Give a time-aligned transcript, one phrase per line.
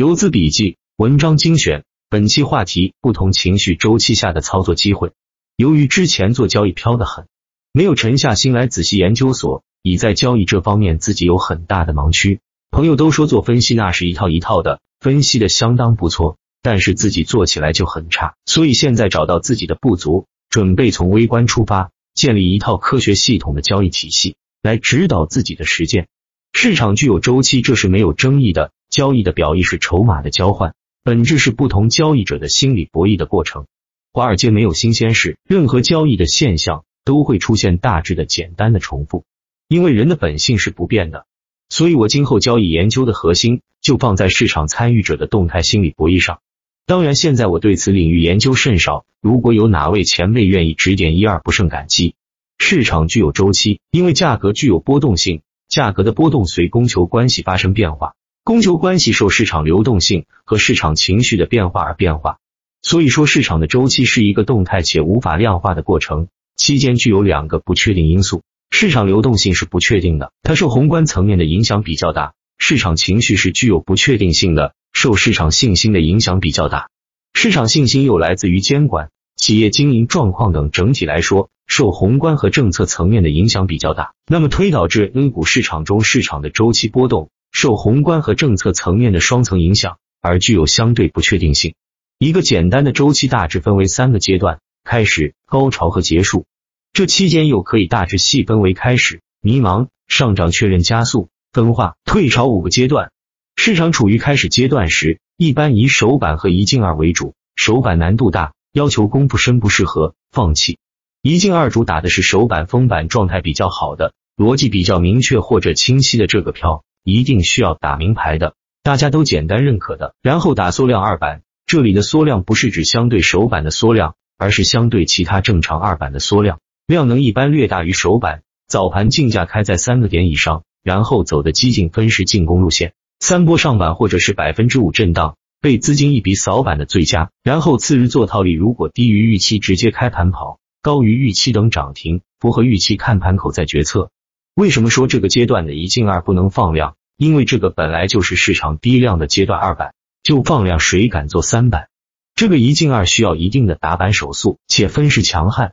[0.00, 1.84] 游资笔记，文章精选。
[2.08, 5.12] 本期话题：不同情绪周期下的操作机会。
[5.56, 7.26] 由于之前做交易飘得很，
[7.74, 12.40] 没有沉下心来仔细研究，所以在交易这方面自己有很大的盲区。
[12.70, 18.36] 朋友都说做分析那是一套一套的，分析的相当不错，但是自己做起来就很差。
[18.46, 26.08] 所以现在找到自己的不足，准备从微观出发，建立一套科学系统的交易体系，来指导自己的实践。
[26.54, 28.72] 市场具有周期，这是没有争议的。
[28.90, 33.66] 交易的表意是筹码的交换，本质是不同交易者的心理博弈的过程。
[34.12, 39.24] 华尔街没有新鲜事，任何交易的现象都会出现大致的简单的重复，
[39.68, 41.24] 因为人的本性是不变的。
[41.68, 46.40] 所以我今后交易研究的核心就放在市场参与者的动态心理博弈上。
[46.84, 52.16] 当然，现在我对此领域研究甚少，如果有哪位前辈愿意指点一二，不胜感激。
[52.58, 58.14] 市场具有周期，因为价格具有波动性，价格的波动随供求关系发生变化。
[58.50, 62.38] 供求关系受市场流动性和市场情绪的变化而变化，
[62.82, 76.88] 所以说市场的周期是一个动态且无法量化的过程，期间具有两个不确定因素：市场流动性是不确定的，它受宏观层面的影响比较大；市场情绪是具有不确定性的，受市场信心的影响比较大。
[77.32, 84.10] 市场信心又来自于监管、企业经营状况等，整体来说受宏观和政策层面的影响比较大。
[84.26, 87.30] 那么推导至 N 股市场中，市场的周期波动。
[87.52, 91.74] 受宏观和政策层面的双层影响，而具有相对不确定性。
[92.18, 96.46] 一个简单的周期大致分为三个阶段：开始、高潮和结束。
[96.92, 103.10] 这期间又可以大致细分为开始、迷茫、上涨确认、加速、分化、退潮五个阶段。
[103.56, 107.34] 市场处于开始阶段时，一般以首板和一进二为主。
[107.56, 110.78] 首板难度大，要求功夫深，不适合放弃。
[111.22, 116.84] 一进二主打的是首板封板状态比较好的，逻辑比较明确或者清晰的这个票。
[117.04, 121.42] 一定需要打明牌的，大家都简单认可的，然后打缩量二板。
[121.66, 128.42] 这里的缩量不是指相对首板的缩量，而是相对其他正常二板的缩量，量能一般略大于首板。
[128.66, 137.30] 早盘竞价开在三个点以上，然后走的激进分时进攻路线，三波上板或者是百分之五震荡，被资金一笔扫板的最佳。
[137.42, 144.10] 然后次日做套利，如果低于预期直接开盘跑，高于预期等涨停，符合预期看盘口再决策。
[144.54, 146.96] 为什么说这个阶段的一进二不能放量？
[147.16, 151.88] 因为这个本来就是市场低量的阶段二板，就放量谁敢做三板？
[152.34, 155.72] 这个一进二需要一定的打板手速，且分时强悍。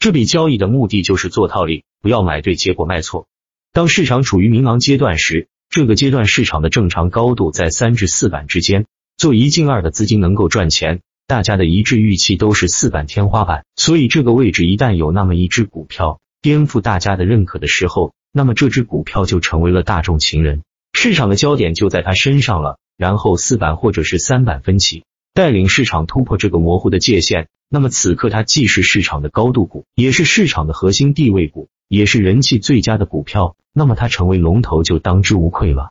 [0.00, 3.28] 这笔交易的目的就是做套利，不要买对，结果卖错。
[3.72, 18.14] 当市场处于迷茫阶段时，这个阶段市场的正常高度在三至四板之间，做一进二的资金能够赚钱，大家的一致预期都是四板天花板，所以这个位置一旦有那么一只股票颠覆大家的认可的时候。
[18.32, 20.62] 那么这只股票就成为了大众情人，
[20.92, 22.78] 市场的焦点就在它身上了。
[22.96, 27.46] 然后四板或者是三板分歧，带领市场突破这个模糊的界限。
[27.70, 33.54] 那么此刻它既是市场的高度股，也是市场的核心地位股，也是人气最佳的股票。
[33.72, 35.90] 那么它成为龙头就当之无愧了。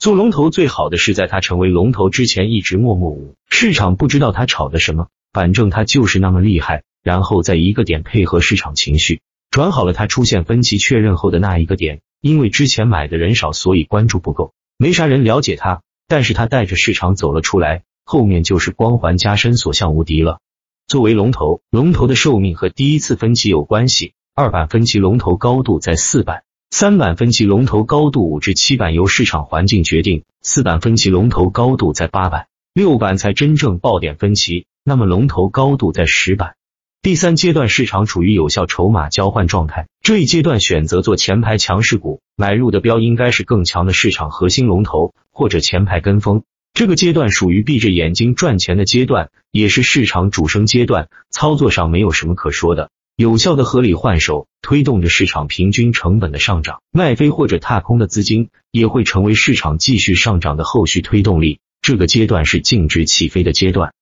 [0.00, 6.82] 做龙头最好的是在它成为龙头之前一直默默无，市场不知道它炒的什么，反正它就是那么厉害。
[7.04, 9.20] 然后在一个点配合市场情绪。
[9.50, 15.82] 转好了，它出现分歧确认后的那一个点，因为之前买的人少，所以关注不够，没啥人了解它。
[16.06, 20.38] 但是它带着市场走了出来，后面就是光环加深，所向无敌了。
[20.86, 24.12] 作为龙头，龙头的寿命和第一次分歧有关系。
[24.34, 36.54] 二板分歧龙头高度在四板，三板分歧龙头高度五至七板由市场环境决定，四板分歧龙头高度在八板，六板才真正爆点分歧，那么龙头高度在十板。
[37.00, 46.42] 第三阶段市场处于有效筹码交换状态，这一阶段选择做前排强势股，买入的标应该是更强的市场核心龙头或者前排跟风。
[46.74, 61.60] 这个阶段属于闭着眼睛赚钱的阶段，也是市场主升阶段，操作上没有什么可说的，有效的合理换手，推动着市场平均成本的上涨，卖飞或者踏空的资金也会成为市场继续上涨的后续推动力。
[61.80, 63.92] 这个阶段是静止起飞的阶段。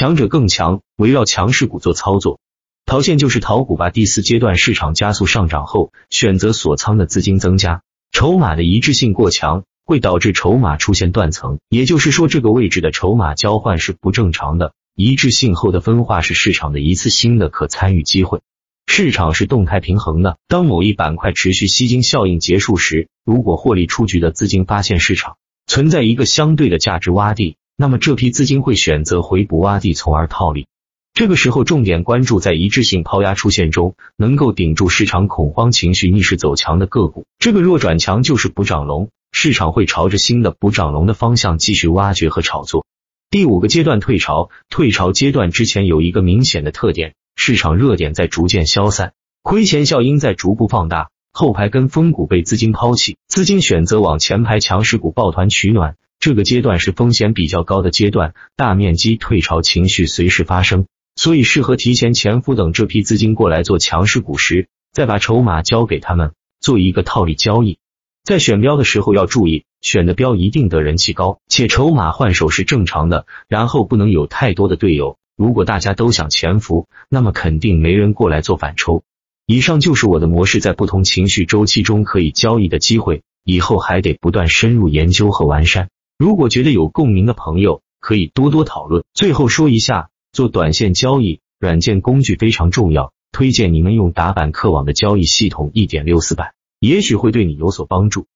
[0.00, 2.40] 强者更强，围绕强势股做操作。
[2.86, 3.90] 逃线就是逃股吧。
[3.90, 11.58] 第四阶段市场加速上涨后，选择锁仓的资金增加，筹码的一致性过强，会导致筹码出现断层。
[11.68, 14.72] 也就是说，这个位置的筹码交换是不正常的。
[14.96, 18.40] 一致性后的分化是市场的一次新的可参与机会。
[18.86, 25.36] 市场是动态平衡的，当某一板块持续吸金效应结束时，如果获利出局的资金发现市场
[25.66, 27.58] 存在一个相对的价值洼地。
[27.80, 30.66] 那么这批资金会选择回补洼地，从而套利。
[31.14, 37.24] 这个时候重点关注在一致性抛压出现中，能够顶住市场恐慌情绪逆势走强的个股。
[37.38, 42.84] 这个弱转强就是补涨龙，市场会朝着新的补涨龙的方向继续挖掘和炒作。
[43.30, 55.96] 第五个阶段退潮，退潮阶段之前有一个明显的特点，市场热点在逐渐消散，亏钱效应在逐步放大，后排跟风股被资金抛弃，资金选择往前排强势股抱团取暖。
[56.20, 60.84] 这个阶段是风险比较高的阶段，大面积退潮情绪随时发生，
[61.16, 67.78] 所以适合提前潜伏，等这批资金过来做强势股时，再把筹码交给他们，做一个套利交易。
[68.22, 75.16] 在选标的时候要注意，选的标一定得人气高，且筹码换手是正常的，然后不能有太多的队友。
[75.38, 79.04] 如果大家都想潜伏，那么肯定没人过来做反抽。
[79.46, 85.88] 以上就是我的模式，在不同情绪周期中可以交易的机会，以后还得不断深入研究和完善。
[86.20, 89.04] 如果觉得有共鸣的朋友，可以多多讨论。
[89.14, 96.52] 最后说一下，做短线交易，软件工具非常重要，推荐你们用打板客网的交易系统一点六四版。
[96.78, 98.26] 也许会对你有所帮助。